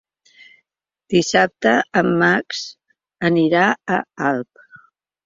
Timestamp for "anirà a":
3.29-4.01